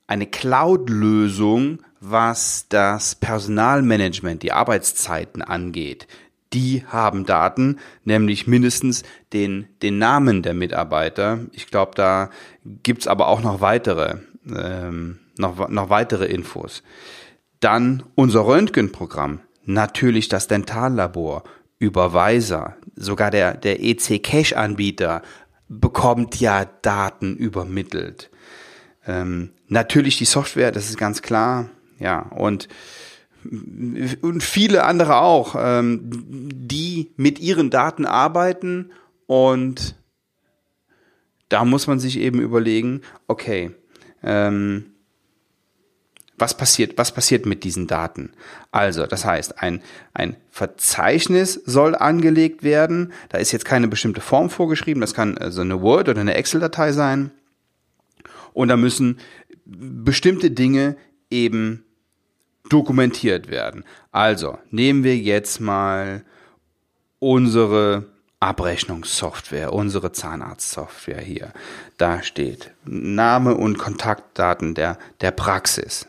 eine 0.08 0.26
Cloud-Lösung, 0.26 1.84
was 2.00 2.66
das 2.70 3.14
Personalmanagement, 3.14 4.42
die 4.42 4.52
Arbeitszeiten 4.52 5.44
angeht. 5.44 6.08
Die 6.54 6.84
haben 6.88 7.26
Daten, 7.26 7.78
nämlich 8.04 8.48
mindestens 8.48 9.04
den, 9.32 9.68
den 9.84 10.00
Namen 10.00 10.42
der 10.42 10.56
Mitarbeiter. 10.56 11.40
Ich 11.52 11.68
glaube, 11.68 11.92
da 11.94 12.32
gibt's 12.64 13.08
aber 13.08 13.28
auch 13.28 13.42
noch 13.42 13.62
weitere, 13.62 14.18
ähm, 14.50 15.20
noch, 15.38 15.70
noch 15.70 15.90
weitere 15.92 16.26
Infos. 16.26 16.82
Dann 17.60 18.04
unser 18.16 18.46
Röntgenprogramm, 18.46 19.40
natürlich 19.66 20.30
das 20.30 20.48
Dentallabor, 20.48 21.44
Überweiser, 21.80 22.76
sogar 22.96 23.30
der, 23.30 23.56
der 23.56 23.84
EC-Cache-Anbieter 23.84 25.22
bekommt 25.68 26.40
ja 26.40 26.66
Daten 26.82 27.36
übermittelt. 27.36 28.32
Ähm, 29.06 29.52
natürlich 29.68 30.18
die 30.18 30.26
Software, 30.26 30.72
das 30.72 30.90
ist 30.90 30.98
ganz 30.98 31.22
klar, 31.22 31.70
ja, 32.00 32.20
und, 32.20 32.68
und 34.22 34.44
viele 34.44 34.84
andere 34.84 35.18
auch, 35.18 35.56
ähm, 35.58 36.10
die 36.10 37.14
mit 37.16 37.40
ihren 37.40 37.70
Daten 37.70 38.06
arbeiten 38.06 38.92
und 39.28 39.96
da 41.50 41.64
muss 41.64 41.88
man 41.88 42.00
sich 42.00 42.20
eben 42.20 42.42
überlegen, 42.42 43.02
okay, 43.28 43.72
ähm, 44.24 44.97
was 46.38 46.56
passiert, 46.56 46.98
was 46.98 47.12
passiert 47.12 47.46
mit 47.46 47.63
diesen 47.63 47.88
Daten? 47.88 48.32
Also, 48.72 49.08
das 49.08 49.25
heißt, 49.25 49.60
ein, 49.62 49.82
ein 50.13 50.38
Verzeichnis 50.51 51.53
soll 51.65 51.96
angelegt 51.96 52.63
werden. 52.63 53.12
Da 53.29 53.39
ist 53.39 53.51
jetzt 53.51 53.65
keine 53.65 53.88
bestimmte 53.88 54.22
Form 54.22 54.50
vorgeschrieben. 54.50 55.01
Das 55.01 55.15
kann 55.15 55.38
also 55.38 55.62
eine 55.62 55.82
Word- 55.82 56.10
oder 56.10 56.22
eine 56.22 56.36
Excel-Datei 56.36 56.91
sein. 56.91 57.32
Und 58.53 58.67
da 58.67 58.77
müssen 58.77 59.17
bestimmte 59.65 60.51
Dinge 60.51 60.96
eben 61.32 61.84
dokumentiert 62.70 63.50
werden. 63.50 63.84
Also, 64.12 64.60
nehmen 64.70 65.03
wir 65.03 65.17
jetzt 65.17 65.60
mal 65.60 66.24
unsere 67.20 68.06
Abrechnungssoftware, 68.39 69.74
unsere 69.74 70.12
Zahnarztsoftware 70.12 71.22
hier. 71.22 71.51
Da 71.98 72.22
steht 72.22 72.72
Name 72.86 73.56
und 73.56 73.79
Kontaktdaten 73.79 74.75
der, 74.75 75.00
der 75.22 75.32
Praxis 75.32 76.06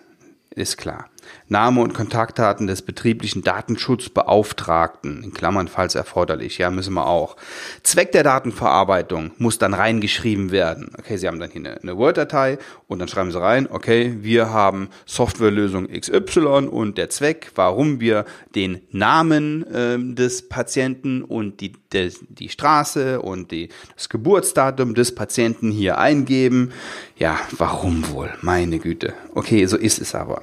ist 0.50 0.76
klar. 0.76 1.08
Name 1.48 1.80
und 1.80 1.94
Kontaktdaten 1.94 2.66
des 2.66 2.82
betrieblichen 2.82 3.42
Datenschutzbeauftragten, 3.42 5.22
in 5.24 5.32
Klammern 5.32 5.68
falls 5.68 5.94
erforderlich, 5.94 6.58
ja, 6.58 6.70
müssen 6.70 6.94
wir 6.94 7.06
auch. 7.06 7.36
Zweck 7.82 8.12
der 8.12 8.22
Datenverarbeitung 8.22 9.32
muss 9.38 9.58
dann 9.58 9.74
reingeschrieben 9.74 10.50
werden. 10.50 10.90
Okay, 10.98 11.16
Sie 11.16 11.26
haben 11.26 11.40
dann 11.40 11.50
hier 11.50 11.64
eine, 11.64 11.80
eine 11.80 11.96
Word-Datei 11.96 12.58
und 12.86 12.98
dann 12.98 13.08
schreiben 13.08 13.32
Sie 13.32 13.40
rein, 13.40 13.68
okay, 13.70 14.18
wir 14.20 14.50
haben 14.50 14.90
Softwarelösung 15.06 15.88
XY 15.88 16.68
und 16.70 16.98
der 16.98 17.10
Zweck, 17.10 17.52
warum 17.54 18.00
wir 18.00 18.24
den 18.54 18.82
Namen 18.90 19.66
äh, 19.72 20.14
des 20.14 20.48
Patienten 20.48 21.22
und 21.22 21.60
die, 21.60 21.72
de, 21.92 22.12
die 22.28 22.48
Straße 22.48 23.20
und 23.20 23.50
die, 23.50 23.68
das 23.94 24.08
Geburtsdatum 24.08 24.94
des 24.94 25.14
Patienten 25.14 25.70
hier 25.70 25.98
eingeben. 25.98 26.72
Ja, 27.16 27.38
warum 27.56 28.10
wohl? 28.12 28.32
Meine 28.42 28.78
Güte. 28.78 29.14
Okay, 29.34 29.64
so 29.66 29.76
ist 29.76 30.00
es 30.00 30.14
aber 30.14 30.42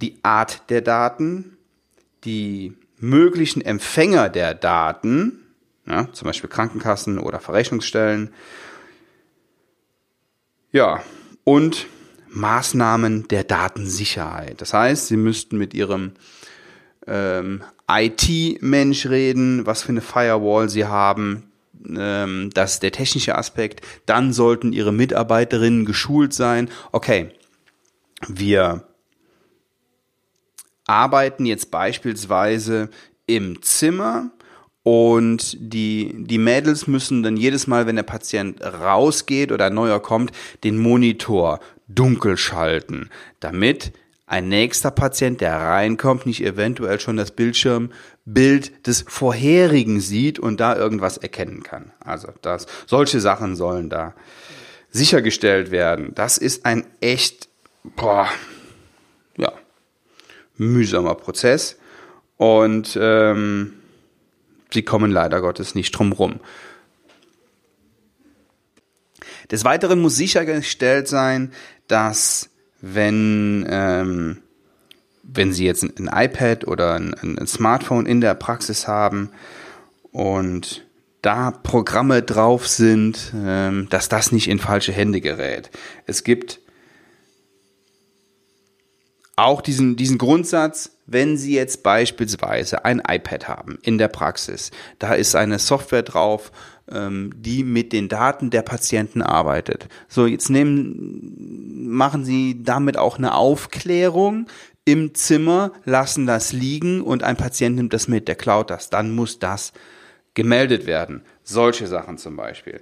die 0.00 0.18
Art 0.22 0.70
der 0.70 0.80
Daten, 0.80 1.56
die 2.24 2.74
möglichen 2.98 3.62
Empfänger 3.62 4.28
der 4.28 4.54
Daten, 4.54 5.44
ja, 5.86 6.12
zum 6.12 6.26
Beispiel 6.26 6.50
Krankenkassen 6.50 7.18
oder 7.18 7.40
Verrechnungsstellen, 7.40 8.30
ja, 10.72 11.02
und 11.44 11.86
Maßnahmen 12.28 13.28
der 13.28 13.44
Datensicherheit. 13.44 14.60
Das 14.60 14.74
heißt, 14.74 15.08
Sie 15.08 15.16
müssten 15.16 15.56
mit 15.56 15.72
Ihrem 15.72 16.12
ähm, 17.06 17.62
IT-Mensch 17.90 19.06
reden, 19.06 19.64
was 19.64 19.82
für 19.82 19.90
eine 19.90 20.02
Firewall 20.02 20.68
Sie 20.68 20.84
haben. 20.84 21.50
Ähm, 21.88 22.50
das 22.52 22.74
ist 22.74 22.82
der 22.82 22.92
technische 22.92 23.36
Aspekt. 23.36 23.80
Dann 24.04 24.34
sollten 24.34 24.74
Ihre 24.74 24.92
Mitarbeiterinnen 24.92 25.86
geschult 25.86 26.34
sein. 26.34 26.68
Okay, 26.92 27.30
wir 28.26 28.87
arbeiten 30.88 31.46
jetzt 31.46 31.70
beispielsweise 31.70 32.90
im 33.26 33.62
Zimmer 33.62 34.30
und 34.82 35.56
die, 35.60 36.14
die 36.16 36.38
Mädels 36.38 36.86
müssen 36.86 37.22
dann 37.22 37.36
jedes 37.36 37.66
Mal, 37.66 37.86
wenn 37.86 37.96
der 37.96 38.04
Patient 38.04 38.62
rausgeht 38.62 39.52
oder 39.52 39.66
ein 39.66 39.74
neuer 39.74 40.00
kommt, 40.00 40.32
den 40.64 40.78
Monitor 40.78 41.60
dunkel 41.88 42.36
schalten, 42.36 43.10
damit 43.40 43.92
ein 44.26 44.48
nächster 44.48 44.90
Patient, 44.90 45.40
der 45.40 45.56
reinkommt, 45.56 46.26
nicht 46.26 46.42
eventuell 46.42 47.00
schon 47.00 47.16
das 47.16 47.32
Bildschirmbild 47.32 48.86
des 48.86 49.04
vorherigen 49.08 50.00
sieht 50.00 50.38
und 50.38 50.60
da 50.60 50.76
irgendwas 50.76 51.16
erkennen 51.16 51.62
kann. 51.62 51.92
Also 52.00 52.28
das, 52.42 52.66
solche 52.86 53.20
Sachen 53.20 53.56
sollen 53.56 53.88
da 53.88 54.14
sichergestellt 54.90 55.70
werden. 55.70 56.12
Das 56.14 56.38
ist 56.38 56.66
ein 56.66 56.86
echt, 57.00 57.48
boah, 57.96 58.28
mühsamer 60.58 61.14
Prozess 61.14 61.78
und 62.36 62.98
ähm, 63.00 63.74
sie 64.72 64.82
kommen 64.82 65.10
leider 65.10 65.40
Gottes 65.40 65.74
nicht 65.74 65.92
drum 65.92 66.12
rum. 66.12 66.40
Des 69.50 69.64
Weiteren 69.64 70.00
muss 70.00 70.16
sichergestellt 70.16 71.08
sein, 71.08 71.52
dass 71.86 72.50
wenn, 72.80 73.66
ähm, 73.68 74.38
wenn 75.22 75.52
Sie 75.52 75.64
jetzt 75.64 75.82
ein, 75.82 76.10
iPad 76.12 76.66
oder 76.66 76.94
ein, 76.94 77.14
ein, 77.14 77.46
Smartphone 77.46 78.06
in 78.06 78.20
der 78.20 78.34
Praxis 78.34 78.86
haben 78.86 79.30
und 80.12 80.86
da 81.22 81.50
Programme 81.50 82.22
drauf 82.22 82.68
sind, 82.68 83.32
ähm, 83.34 83.88
dass 83.90 84.08
das 84.08 84.32
nicht 84.32 84.48
in 84.48 84.58
falsche 84.58 84.92
Hände 84.92 85.20
gerät. 85.20 85.70
Es 86.06 86.24
gibt 86.24 86.60
auch 89.38 89.60
diesen, 89.60 89.96
diesen 89.96 90.18
Grundsatz, 90.18 90.90
wenn 91.06 91.36
Sie 91.36 91.54
jetzt 91.54 91.82
beispielsweise 91.82 92.84
ein 92.84 93.00
iPad 93.06 93.48
haben 93.48 93.78
in 93.82 93.96
der 93.96 94.08
Praxis, 94.08 94.70
da 94.98 95.14
ist 95.14 95.36
eine 95.36 95.58
Software 95.58 96.02
drauf, 96.02 96.50
ähm, 96.90 97.32
die 97.36 97.62
mit 97.62 97.92
den 97.92 98.08
Daten 98.08 98.50
der 98.50 98.62
Patienten 98.62 99.22
arbeitet. 99.22 99.88
So, 100.08 100.26
jetzt 100.26 100.50
nehmen, 100.50 101.88
machen 101.88 102.24
Sie 102.24 102.62
damit 102.62 102.96
auch 102.96 103.18
eine 103.18 103.34
Aufklärung 103.34 104.46
im 104.84 105.14
Zimmer, 105.14 105.72
lassen 105.84 106.26
das 106.26 106.52
liegen 106.52 107.00
und 107.00 107.22
ein 107.22 107.36
Patient 107.36 107.76
nimmt 107.76 107.92
das 107.92 108.08
mit, 108.08 108.26
der 108.26 108.36
klaut 108.36 108.70
das. 108.70 108.90
Dann 108.90 109.14
muss 109.14 109.38
das 109.38 109.72
gemeldet 110.34 110.86
werden. 110.86 111.22
Solche 111.44 111.86
Sachen 111.86 112.18
zum 112.18 112.36
Beispiel. 112.36 112.80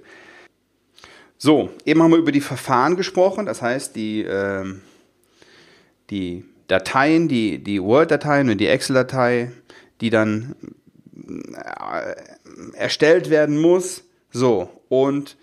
So, 1.37 1.69
eben 1.85 2.01
haben 2.01 2.11
wir 2.11 2.17
über 2.17 2.31
die 2.31 2.41
Verfahren 2.41 2.95
gesprochen, 2.95 3.45
das 3.45 3.61
heißt, 3.61 3.95
die, 3.95 4.23
ähm, 4.23 4.81
die 6.09 6.45
Dateien, 6.67 7.27
die, 7.27 7.63
die 7.63 7.81
Word-Dateien 7.81 8.49
und 8.49 8.57
die 8.59 8.67
Excel-Datei, 8.67 9.51
die 10.01 10.09
dann 10.09 10.55
äh, 11.53 12.15
erstellt 12.77 13.29
werden 13.29 13.59
muss. 13.59 14.03
So, 14.31 14.69
und 14.89 15.37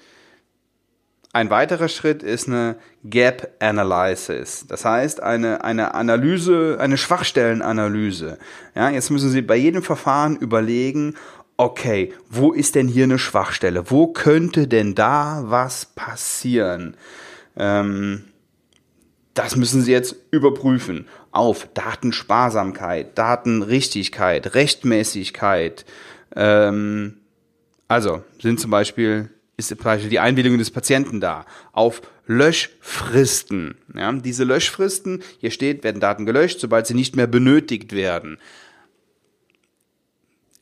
ein 1.32 1.50
weiterer 1.50 1.88
Schritt 1.88 2.22
ist 2.22 2.46
eine 2.46 2.76
Gap 3.02 3.56
Analysis. 3.58 4.66
Das 4.68 4.84
heißt, 4.84 5.20
eine, 5.20 5.64
eine 5.64 5.94
Analyse, 5.94 6.76
eine 6.78 6.96
Schwachstellenanalyse. 6.96 8.38
Ja, 8.76 8.90
jetzt 8.90 9.10
müssen 9.10 9.30
Sie 9.30 9.42
bei 9.42 9.56
jedem 9.56 9.82
Verfahren 9.82 10.36
überlegen, 10.36 11.16
okay, 11.56 12.12
wo 12.30 12.52
ist 12.52 12.76
denn 12.76 12.86
hier 12.86 13.04
eine 13.04 13.18
Schwachstelle? 13.18 13.90
Wo 13.90 14.08
könnte 14.08 14.68
denn 14.68 14.94
da 14.94 15.42
was 15.46 15.86
passieren? 15.86 16.96
Ähm, 17.56 18.24
das 19.34 19.56
müssen 19.56 19.82
Sie 19.82 19.92
jetzt 19.92 20.16
überprüfen 20.30 21.06
auf 21.32 21.68
Datensparsamkeit, 21.74 23.18
Datenrichtigkeit, 23.18 24.54
Rechtmäßigkeit. 24.54 25.84
Ähm, 26.36 27.18
also 27.88 28.22
sind 28.40 28.60
zum 28.60 28.70
Beispiel 28.70 29.30
ist 29.56 29.68
zum 29.68 29.78
Beispiel 29.78 30.10
die 30.10 30.18
Einwilligung 30.18 30.58
des 30.58 30.70
Patienten 30.70 31.20
da. 31.20 31.46
Auf 31.72 32.02
Löschfristen. 32.26 33.76
Ja, 33.94 34.12
diese 34.12 34.44
Löschfristen, 34.44 35.22
hier 35.38 35.50
steht, 35.50 35.84
werden 35.84 36.00
Daten 36.00 36.26
gelöscht, 36.26 36.60
sobald 36.60 36.86
sie 36.86 36.94
nicht 36.94 37.16
mehr 37.16 37.26
benötigt 37.26 37.92
werden. 37.92 38.38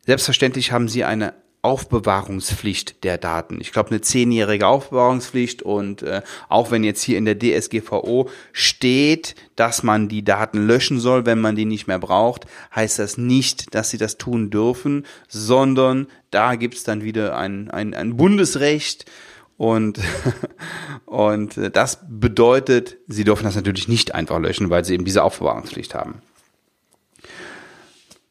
Selbstverständlich 0.05 0.73
haben 0.73 0.89
Sie 0.89 1.05
eine 1.05 1.35
Aufbewahrungspflicht 1.63 3.05
der 3.05 3.19
Daten. 3.19 3.61
Ich 3.61 3.71
glaube, 3.71 3.91
eine 3.91 4.01
zehnjährige 4.01 4.67
Aufbewahrungspflicht 4.67 5.63
und 5.63 6.03
äh, 6.03 6.23
auch 6.49 6.73
wenn 6.73 6.83
jetzt 6.83 7.03
hier 7.03 7.17
in 7.17 7.25
der 7.25 7.39
DSGVO 7.39 8.29
steht, 8.53 9.37
dass 9.55 9.85
man 9.85 10.09
die 10.09 10.25
Daten 10.25 10.67
löschen 10.67 10.99
soll, 10.99 11.25
wenn 11.25 11.41
man 11.41 11.55
die 11.55 11.65
nicht 11.65 11.87
mehr 11.87 12.01
braucht, 12.01 12.47
heißt 12.75 12.99
das 12.99 13.17
nicht, 13.17 13.77
dass 13.77 13.91
sie 13.91 13.99
das 13.99 14.19
tun 14.19 14.51
dürfen, 14.51 15.07
sondern 15.29 16.09
da 16.33 16.57
gibt's 16.57 16.83
dann 16.83 17.05
wieder 17.05 17.37
ein, 17.37 17.71
ein, 17.71 17.95
ein 17.95 18.17
Bundesrecht 18.17 19.07
und, 19.57 20.01
und 21.07 21.57
äh, 21.57 21.71
das 21.71 22.01
bedeutet, 22.09 22.97
sie 23.07 23.23
dürfen 23.23 23.45
das 23.45 23.55
natürlich 23.55 23.87
nicht 23.87 24.17
einfach 24.17 24.41
löschen, 24.41 24.69
weil 24.69 24.85
sie 24.85 24.95
eben 24.95 25.05
diese 25.05 25.23
Aufbewahrungspflicht 25.23 25.95
haben. 25.95 26.23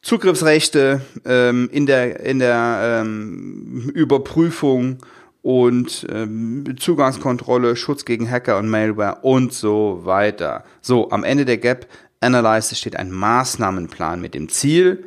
Zugriffsrechte 0.02 1.02
ähm, 1.26 1.70
in 1.72 1.86
der, 1.86 2.22
in 2.22 2.40
der 2.40 3.02
ähm, 3.02 3.92
Überprüfung 3.94 4.98
und 5.42 6.08
ähm, 6.12 6.76
Zugangskontrolle, 6.80 7.76
Schutz 7.76 8.06
gegen 8.06 8.30
Hacker 8.30 8.58
und 8.58 8.70
Malware 8.70 9.20
und 9.22 9.54
so 9.54 10.02
weiter. 10.04 10.64
So, 10.82 11.12
am 11.12 11.24
Ende 11.24 11.46
der 11.46 11.58
Gap 11.58 11.88
Analysis 12.20 12.80
steht 12.80 12.96
ein 12.96 13.12
Maßnahmenplan 13.12 14.22
mit 14.22 14.36
dem 14.36 14.50
Ziel, 14.50 15.06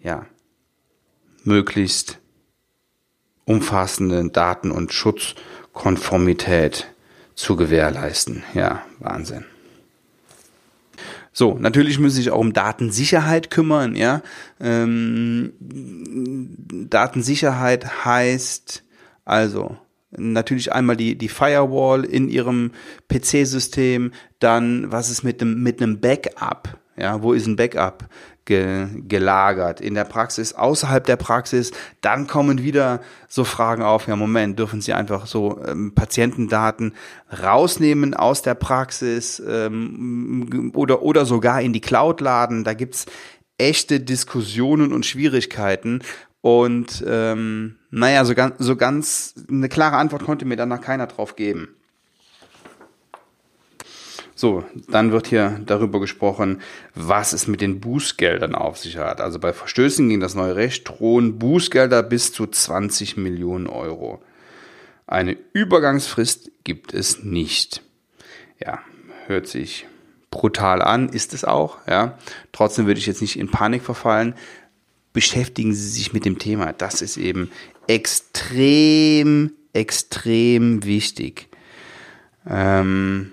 ja, 0.00 0.26
möglichst 1.44 2.18
umfassende 3.44 4.28
Daten- 4.30 4.70
und 4.70 4.92
Schutzkonformität 4.92 6.92
zu 7.34 7.56
gewährleisten. 7.56 8.44
Ja, 8.54 8.84
Wahnsinn. 9.00 9.44
So, 11.40 11.56
natürlich 11.58 11.98
müssen 11.98 12.16
sie 12.16 12.22
sich 12.24 12.32
auch 12.32 12.38
um 12.38 12.52
Datensicherheit 12.52 13.50
kümmern, 13.50 13.96
ja. 13.96 14.20
Ähm, 14.60 15.54
Datensicherheit 16.90 18.04
heißt 18.04 18.84
also 19.24 19.78
natürlich 20.10 20.70
einmal 20.74 20.98
die, 20.98 21.16
die 21.16 21.30
Firewall 21.30 22.04
in 22.04 22.28
ihrem 22.28 22.72
PC-System, 23.08 24.12
dann 24.38 24.92
was 24.92 25.08
ist 25.08 25.22
mit 25.22 25.40
dem, 25.40 25.62
mit 25.62 25.80
einem 25.80 25.98
Backup, 25.98 26.78
ja, 26.98 27.22
wo 27.22 27.32
ist 27.32 27.46
ein 27.46 27.56
Backup? 27.56 28.10
Ge, 28.44 28.86
gelagert 29.06 29.80
in 29.80 29.94
der 29.94 30.04
Praxis, 30.04 30.52
außerhalb 30.52 31.04
der 31.04 31.16
Praxis. 31.16 31.70
Dann 32.00 32.26
kommen 32.26 32.62
wieder 32.62 33.00
so 33.28 33.44
Fragen 33.44 33.82
auf, 33.82 34.06
ja 34.06 34.16
Moment, 34.16 34.58
dürfen 34.58 34.80
Sie 34.80 34.92
einfach 34.92 35.26
so 35.26 35.60
ähm, 35.66 35.94
Patientendaten 35.94 36.94
rausnehmen 37.42 38.14
aus 38.14 38.42
der 38.42 38.54
Praxis 38.54 39.42
ähm, 39.46 40.72
oder, 40.74 41.02
oder 41.02 41.24
sogar 41.26 41.60
in 41.60 41.72
die 41.72 41.80
Cloud 41.80 42.20
laden. 42.20 42.64
Da 42.64 42.74
gibt's 42.74 43.06
echte 43.58 44.00
Diskussionen 44.00 44.92
und 44.92 45.06
Schwierigkeiten. 45.06 46.02
Und 46.40 47.04
ähm, 47.06 47.76
naja, 47.90 48.24
so 48.24 48.34
ganz, 48.34 48.54
so 48.58 48.76
ganz 48.76 49.34
eine 49.48 49.68
klare 49.68 49.96
Antwort 49.96 50.24
konnte 50.24 50.46
mir 50.46 50.56
danach 50.56 50.80
keiner 50.80 51.06
drauf 51.06 51.36
geben. 51.36 51.76
So, 54.40 54.64
dann 54.88 55.12
wird 55.12 55.26
hier 55.26 55.60
darüber 55.66 56.00
gesprochen, 56.00 56.62
was 56.94 57.34
es 57.34 57.46
mit 57.46 57.60
den 57.60 57.78
Bußgeldern 57.78 58.54
auf 58.54 58.78
sich 58.78 58.96
hat. 58.96 59.20
Also 59.20 59.38
bei 59.38 59.52
Verstößen 59.52 60.08
gegen 60.08 60.22
das 60.22 60.34
neue 60.34 60.56
Recht 60.56 60.88
drohen 60.88 61.38
Bußgelder 61.38 62.02
bis 62.02 62.32
zu 62.32 62.46
20 62.46 63.18
Millionen 63.18 63.66
Euro. 63.66 64.22
Eine 65.06 65.36
Übergangsfrist 65.52 66.52
gibt 66.64 66.94
es 66.94 67.22
nicht. 67.22 67.82
Ja, 68.58 68.78
hört 69.26 69.46
sich 69.46 69.86
brutal 70.30 70.80
an, 70.80 71.10
ist 71.10 71.34
es 71.34 71.44
auch, 71.44 71.76
ja. 71.86 72.16
Trotzdem 72.50 72.86
würde 72.86 72.98
ich 72.98 73.06
jetzt 73.06 73.20
nicht 73.20 73.38
in 73.38 73.50
Panik 73.50 73.82
verfallen. 73.82 74.32
Beschäftigen 75.12 75.74
Sie 75.74 75.90
sich 75.90 76.14
mit 76.14 76.24
dem 76.24 76.38
Thema. 76.38 76.72
Das 76.72 77.02
ist 77.02 77.18
eben 77.18 77.50
extrem, 77.88 79.52
extrem 79.74 80.82
wichtig. 80.84 81.50
Ähm, 82.48 83.32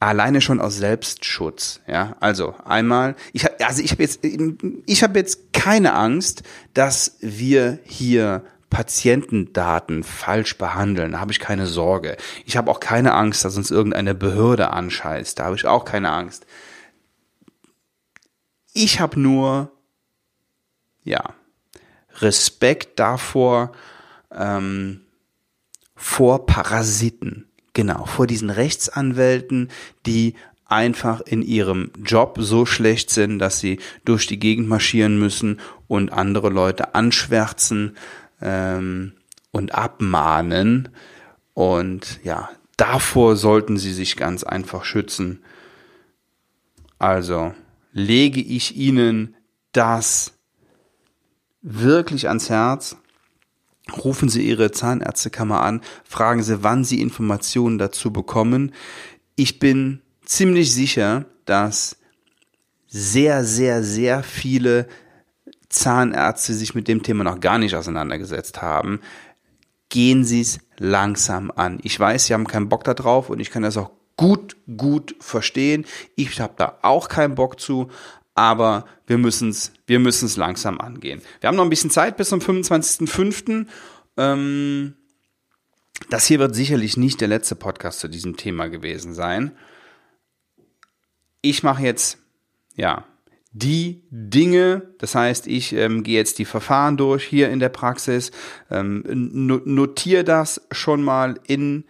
alleine 0.00 0.40
schon 0.40 0.60
aus 0.60 0.76
Selbstschutz, 0.76 1.80
ja. 1.86 2.16
Also 2.20 2.54
einmal, 2.64 3.16
ich 3.32 3.44
habe, 3.44 3.64
also 3.64 3.82
ich 3.82 3.90
habe 3.90 4.02
jetzt, 4.02 4.20
ich 4.24 5.02
habe 5.02 5.18
jetzt 5.18 5.52
keine 5.52 5.94
Angst, 5.94 6.42
dass 6.74 7.16
wir 7.20 7.78
hier 7.84 8.44
Patientendaten 8.70 10.04
falsch 10.04 10.58
behandeln, 10.58 11.12
da 11.12 11.20
habe 11.20 11.32
ich 11.32 11.40
keine 11.40 11.66
Sorge. 11.66 12.16
Ich 12.44 12.56
habe 12.56 12.70
auch 12.70 12.80
keine 12.80 13.14
Angst, 13.14 13.44
dass 13.44 13.56
uns 13.56 13.70
irgendeine 13.70 14.14
Behörde 14.14 14.70
anscheißt, 14.70 15.38
da 15.38 15.46
habe 15.46 15.56
ich 15.56 15.66
auch 15.66 15.84
keine 15.84 16.10
Angst. 16.10 16.46
Ich 18.74 19.00
habe 19.00 19.18
nur, 19.18 19.72
ja, 21.02 21.34
Respekt 22.20 22.98
davor, 22.98 23.72
ähm, 24.32 25.00
vor 25.96 26.46
Parasiten, 26.46 27.47
genau, 27.78 28.06
vor 28.06 28.26
diesen 28.26 28.50
Rechtsanwälten, 28.50 29.68
die 30.04 30.34
einfach 30.66 31.20
in 31.20 31.42
ihrem 31.42 31.92
Job 32.04 32.36
so 32.40 32.66
schlecht 32.66 33.08
sind, 33.08 33.38
dass 33.38 33.60
sie 33.60 33.78
durch 34.04 34.26
die 34.26 34.40
Gegend 34.40 34.66
marschieren 34.66 35.16
müssen 35.16 35.60
und 35.86 36.12
andere 36.12 36.48
Leute 36.48 36.96
anschwärzen, 36.96 37.96
ähm, 38.40 39.12
und 39.52 39.76
abmahnen. 39.76 40.88
Und 41.54 42.18
ja, 42.24 42.50
davor 42.76 43.36
sollten 43.36 43.76
sie 43.76 43.92
sich 43.92 44.16
ganz 44.16 44.42
einfach 44.42 44.84
schützen. 44.84 45.44
Also 46.98 47.54
lege 47.92 48.40
ich 48.40 48.76
Ihnen 48.76 49.36
das 49.70 50.32
wirklich 51.62 52.26
ans 52.26 52.50
Herz. 52.50 52.96
Rufen 53.96 54.28
Sie 54.28 54.46
Ihre 54.46 54.70
Zahnärztekammer 54.70 55.62
an, 55.62 55.80
fragen 56.04 56.42
Sie, 56.42 56.62
wann 56.62 56.84
Sie 56.84 57.00
Informationen 57.00 57.78
dazu 57.78 58.12
bekommen. 58.12 58.72
Ich 59.36 59.58
bin 59.58 60.02
ziemlich 60.24 60.72
sicher, 60.72 61.24
dass 61.44 61.96
sehr, 62.86 63.44
sehr, 63.44 63.82
sehr 63.82 64.22
viele 64.22 64.86
Zahnärzte 65.68 66.54
sich 66.54 66.74
mit 66.74 66.88
dem 66.88 67.02
Thema 67.02 67.24
noch 67.24 67.40
gar 67.40 67.58
nicht 67.58 67.74
auseinandergesetzt 67.74 68.62
haben, 68.62 69.00
gehen 69.90 70.24
Sie 70.24 70.40
es 70.40 70.58
langsam 70.78 71.50
an. 71.54 71.78
Ich 71.82 71.98
weiß, 71.98 72.26
Sie 72.26 72.34
haben 72.34 72.46
keinen 72.46 72.68
Bock 72.68 72.84
da 72.84 72.94
drauf 72.94 73.30
und 73.30 73.40
ich 73.40 73.50
kann 73.50 73.62
das 73.62 73.76
auch 73.76 73.90
gut, 74.16 74.56
gut 74.76 75.14
verstehen. 75.20 75.86
Ich 76.16 76.40
habe 76.40 76.54
da 76.56 76.78
auch 76.82 77.08
keinen 77.08 77.34
Bock 77.34 77.60
zu, 77.60 77.88
aber 78.38 78.86
wir 79.08 79.18
müssen 79.18 79.48
es 79.48 79.72
wir 79.86 79.98
müssen's 79.98 80.36
langsam 80.36 80.80
angehen. 80.80 81.20
Wir 81.40 81.48
haben 81.48 81.56
noch 81.56 81.64
ein 81.64 81.70
bisschen 81.70 81.90
Zeit 81.90 82.16
bis 82.16 82.28
zum 82.28 82.38
25.05. 82.38 83.66
Ähm, 84.16 84.94
das 86.08 86.26
hier 86.26 86.38
wird 86.38 86.54
sicherlich 86.54 86.96
nicht 86.96 87.20
der 87.20 87.26
letzte 87.26 87.56
Podcast 87.56 87.98
zu 87.98 88.06
diesem 88.06 88.36
Thema 88.36 88.68
gewesen 88.68 89.12
sein. 89.12 89.56
Ich 91.42 91.64
mache 91.64 91.82
jetzt, 91.82 92.18
ja, 92.76 93.04
die 93.50 94.04
Dinge, 94.10 94.82
das 94.98 95.16
heißt, 95.16 95.48
ich 95.48 95.72
ähm, 95.72 96.04
gehe 96.04 96.16
jetzt 96.16 96.38
die 96.38 96.44
Verfahren 96.44 96.96
durch 96.96 97.24
hier 97.24 97.50
in 97.50 97.58
der 97.58 97.70
Praxis, 97.70 98.30
ähm, 98.70 99.02
notiere 99.64 100.22
das 100.22 100.60
schon 100.70 101.02
mal 101.02 101.40
in, 101.46 101.84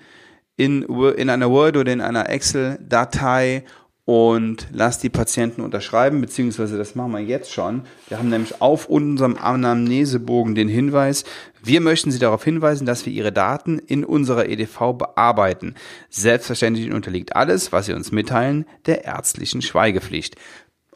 in, 0.57 0.83
in 0.83 1.29
einer 1.29 1.51
Word 1.51 1.77
oder 1.77 1.93
in 1.93 2.01
einer 2.01 2.31
Excel-Datei 2.31 3.65
und 4.09 4.68
lass 4.73 4.99
die 4.99 5.11
Patienten 5.11 5.61
unterschreiben, 5.61 6.23
beziehungsweise 6.23 6.79
das 6.79 6.94
machen 6.94 7.12
wir 7.12 7.21
jetzt 7.21 7.53
schon. 7.53 7.83
Wir 8.09 8.16
haben 8.16 8.31
nämlich 8.31 8.62
auf 8.62 8.88
unserem 8.88 9.37
Anamnesebogen 9.37 10.55
den 10.55 10.68
Hinweis, 10.68 11.25
wir 11.62 11.83
möchten 11.83 12.11
Sie 12.11 12.18
darauf 12.18 12.42
hinweisen, 12.42 12.87
dass 12.87 13.05
wir 13.05 13.12
Ihre 13.12 13.33
Daten 13.33 13.79
in 13.79 14.07
unserer 14.07 14.49
EDV 14.49 14.94
bearbeiten. 14.97 15.75
Selbstverständlich 16.09 16.90
unterliegt 16.90 17.37
alles, 17.37 17.71
was 17.71 17.85
Sie 17.85 17.92
uns 17.92 18.11
mitteilen, 18.11 18.64
der 18.87 19.05
ärztlichen 19.05 19.61
Schweigepflicht. 19.61 20.37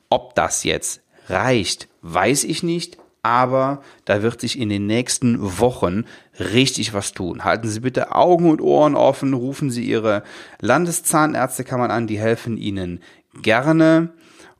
Ob 0.08 0.34
das 0.34 0.64
jetzt 0.64 1.02
reicht, 1.28 1.88
weiß 2.00 2.44
ich 2.44 2.62
nicht, 2.62 2.96
aber 3.22 3.82
da 4.04 4.22
wird 4.22 4.40
sich 4.40 4.58
in 4.58 4.68
den 4.68 4.86
nächsten 4.86 5.58
Wochen 5.60 6.04
richtig 6.38 6.92
was 6.92 7.12
tun. 7.12 7.44
Halten 7.44 7.68
Sie 7.68 7.80
bitte 7.80 8.14
Augen 8.14 8.50
und 8.50 8.60
Ohren 8.60 8.96
offen, 8.96 9.32
rufen 9.32 9.70
Sie 9.70 9.84
Ihre 9.84 10.24
Landeszahnärztekammern 10.60 11.90
an, 11.90 12.06
die 12.06 12.18
helfen 12.18 12.56
Ihnen 12.56 13.00
gerne. 13.40 14.12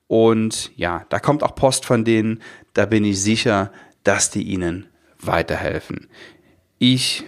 Und 0.07 0.71
ja, 0.77 1.05
da 1.09 1.19
kommt 1.19 1.43
auch 1.43 1.55
Post 1.55 1.85
von 1.85 2.05
denen, 2.05 2.41
da 2.75 2.87
bin 2.87 3.05
ich 3.05 3.21
sicher, 3.21 3.73
dass 4.05 4.31
die 4.31 4.43
Ihnen 4.43 4.87
weiterhelfen. 5.19 6.09
Ich 6.79 7.25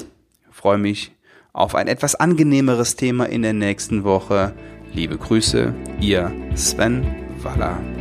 Ich 0.00 0.56
freue 0.56 0.78
mich 0.78 1.12
auf 1.52 1.74
ein 1.74 1.88
etwas 1.88 2.14
angenehmeres 2.14 2.96
Thema 2.96 3.24
in 3.24 3.42
der 3.42 3.52
nächsten 3.52 4.04
Woche. 4.04 4.54
Liebe 4.92 5.18
Grüße, 5.18 5.74
ihr 6.00 6.32
Sven 6.54 7.04
Waller. 7.42 7.97